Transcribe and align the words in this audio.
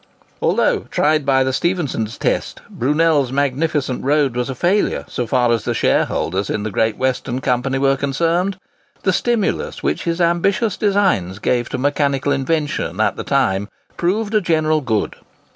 Although, 0.41 0.87
tried 0.89 1.27
by 1.27 1.43
the 1.43 1.53
Stephenson 1.53 2.07
test, 2.07 2.59
Brunel's 2.71 3.31
magnificent 3.31 4.03
road 4.03 4.35
was 4.35 4.49
a 4.49 4.55
failure 4.55 5.05
so 5.07 5.27
far 5.27 5.51
as 5.51 5.63
the 5.63 5.75
shareholders 5.75 6.49
in 6.49 6.63
the 6.63 6.71
Great 6.71 6.97
Western 6.97 7.39
Company 7.39 7.77
were 7.77 7.95
concerned, 7.95 8.57
the 9.03 9.13
stimulus 9.13 9.83
which 9.83 10.05
his 10.05 10.19
ambitious 10.19 10.75
designs 10.75 11.37
gave 11.37 11.69
to 11.69 11.77
mechanical 11.77 12.31
invention 12.31 12.99
at 12.99 13.15
the 13.15 13.23
time 13.23 13.69
proved 13.95 14.33
a 14.33 14.41
general 14.41 14.81
good. 14.81 15.15